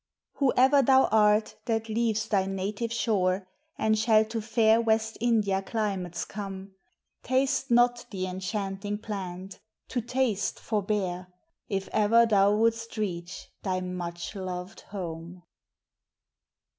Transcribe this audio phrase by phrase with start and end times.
[0.39, 6.25] Whoe'er thou art that leaves thy native shore, And shall to fair West India climates
[6.25, 6.73] come;
[7.21, 9.59] Taste not the enchanting plant,
[9.89, 11.27] to taste forbear,
[11.69, 15.43] If ever thou wouldst reach thy much loved home.